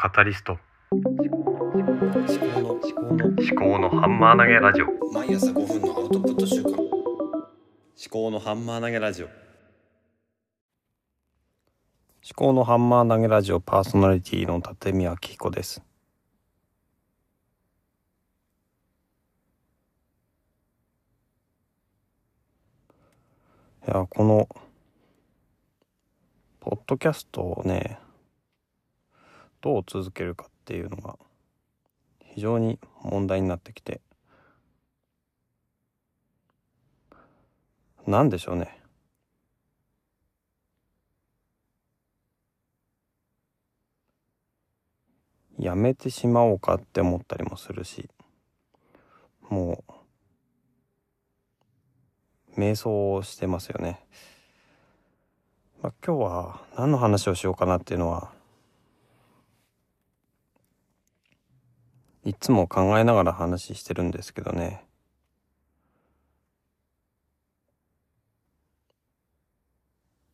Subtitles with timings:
[0.00, 0.60] カタリスト。
[0.92, 4.86] 思考の思考の思考のハンマー投げラジオ。
[5.12, 6.78] 毎朝5分のアウトプット週間思
[8.08, 9.26] 考のハンマー投げラジオ。
[9.26, 9.34] 思
[12.36, 15.82] 考のハンマー投げラジオパーソナリティの立見明彦です。
[23.88, 24.48] いやこの
[26.60, 27.98] ポッドキャストをね
[29.60, 31.16] どう続けるかっていうのが
[32.24, 34.00] 非常に問題になってきて。
[38.06, 38.78] なんでしょうね。
[45.58, 48.08] やめてしまおうかって思ったりもするし
[49.50, 49.82] も
[52.56, 54.00] う瞑想をしてますよね、
[55.82, 58.30] まあ、今日は何の話をしようかなっていうのは
[62.28, 64.84] いつも考えながら話してるんですけどね。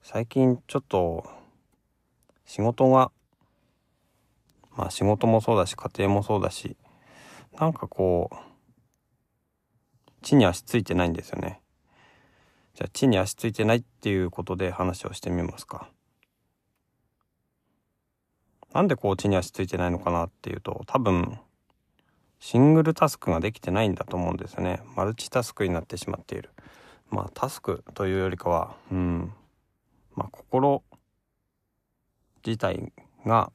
[0.00, 1.28] 最近ちょっと
[2.44, 3.10] 仕事が
[4.76, 6.76] まあ仕事もそうだし家庭もそうだし
[7.58, 8.36] なんかこう
[10.22, 11.60] 地に足ついてないんですよね。
[12.74, 15.90] じゃあ地に足ついてないっていうことで話をしてみますか。
[18.72, 21.40] なんでこう地に足ついてないのかなっていうと多分
[22.40, 24.80] シングルタスクができてないんだと思うんですよね。
[24.96, 26.50] マルチタスクになってしまっている。
[27.10, 29.32] まあタスクというよりかはうん。
[30.16, 30.82] まあ心
[32.44, 32.92] 自体
[33.26, 33.52] が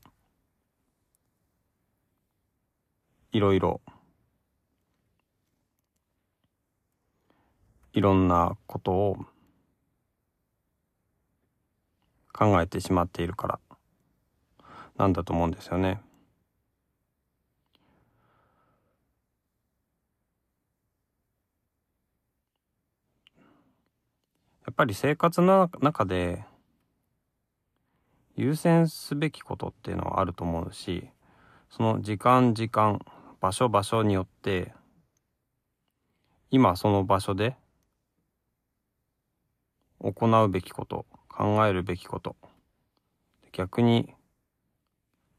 [3.31, 3.81] いろいろ
[7.93, 9.17] いろんなことを
[12.31, 13.59] 考えてしまっているから
[14.97, 16.04] なんだと思うんですよね。
[24.65, 26.43] やっぱり生活の中で
[28.35, 31.07] 優先すべきことっていうのはあると思うし
[31.69, 32.99] その時間時間
[33.39, 34.73] 場所場所によって
[36.49, 37.55] 今その場所で
[39.99, 42.35] 行うべきこと考えるべきこと
[43.51, 44.15] 逆に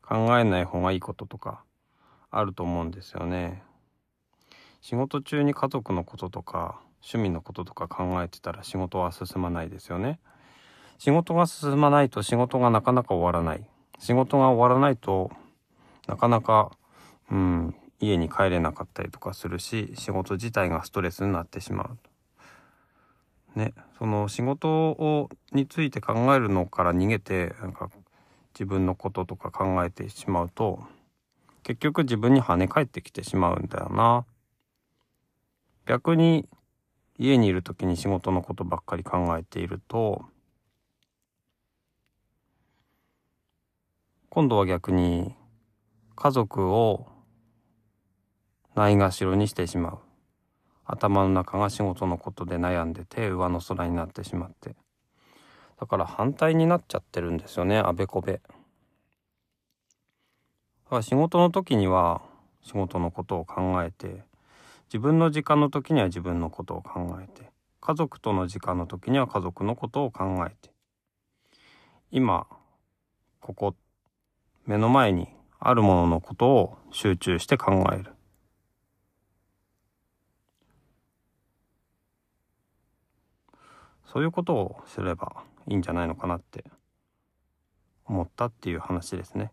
[0.03, 1.65] 考えない方がいいこととか
[2.31, 3.63] あると思うんですよね。
[4.81, 10.19] 仕事中に家族のこととか趣味のこととか考えてたら仕事は進まないですよね。
[10.99, 13.65] 仕事が進まないと仕事がなかなか終わらない。
[14.01, 15.31] 仕事が終わらないと
[16.09, 16.73] なかなか、
[17.31, 23.59] うん、家に帰れなかったりとかするし、仕事自体がストレスになってしまう。
[23.59, 27.89] ね、その仕事をについて考えるのから逃げて、なんか
[28.55, 30.83] 自分のこととか考えてしまうと、
[31.63, 34.25] 結局自分に跳ね返ってきてしまうんだよな。
[35.87, 36.47] 逆に
[37.19, 40.25] 家にいる時に仕事のことばっかり考えていると
[44.29, 45.35] 今度は逆に
[46.15, 47.07] 家族を
[48.75, 49.99] ないがしろにしてしまう。
[50.85, 54.77] 頭の中が仕事のことで悩んでて上の空になってしまって。
[55.81, 58.35] だから反対になっちゃってるんですよねあべこべ。
[58.35, 58.41] だ
[60.91, 62.21] から仕事の時には
[62.63, 64.23] 仕事のことを考えて
[64.87, 70.77] 自分の時間の時には自分のことを考えて家族との時間の時には家族のことを考えて。
[72.13, 72.47] 今
[73.41, 73.75] ここ
[74.65, 78.13] 目の前にあるもののことを集中して考える。
[84.07, 86.65] そういうことをすればいいんじゃないのかなって
[88.07, 89.53] 思ったっていう話ですね。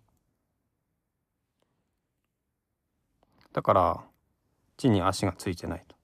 [3.52, 4.04] だから
[4.78, 5.96] 地に足がついてないと。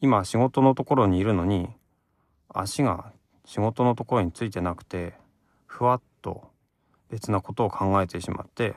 [0.00, 1.68] 今仕事のところにいるのに
[2.48, 3.12] 足が
[3.46, 5.14] 仕事のところについてなくて
[5.66, 6.50] ふわっと
[7.10, 8.76] 別なことを考えてしまって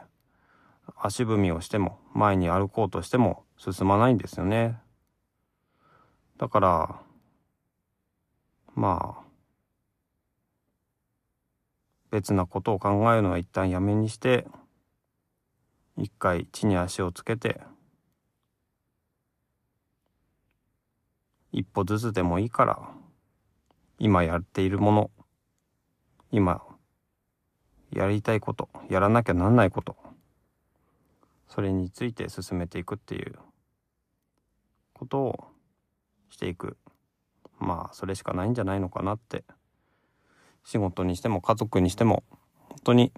[0.96, 4.80] 足踏みをしても前に歩こうとしても進まないんですよね。
[6.38, 7.02] だから
[8.74, 9.28] まあ
[12.12, 14.48] 別なことを考えるのは一旦やめにして
[15.98, 17.60] 一回地に足をつけて
[21.52, 22.90] 一歩ずつでもいいから
[23.98, 25.12] 今やっているもの
[26.32, 26.62] 今
[27.92, 29.96] やりたいことやらなきゃなんないこと
[31.48, 33.36] それについて進めていくっていう
[34.94, 35.46] ことを
[36.30, 36.78] していく。
[37.60, 39.44] まあそれしかないんじゃないのかなって
[40.64, 42.24] 仕事にしても家族にしても
[42.70, 43.12] 本当に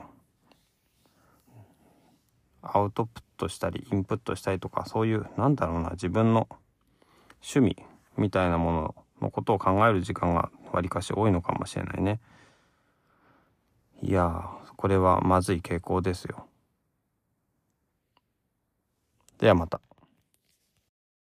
[2.61, 6.47] アウトプットしたりインプットしたりとかそういうなんだろうな自分の
[7.41, 7.85] 趣味
[8.17, 12.19] みたいなもののことを考える時間がわりかし多いのかもしれないね
[14.01, 16.45] いやこれはまずい傾向ですよ
[19.39, 19.79] ではまた。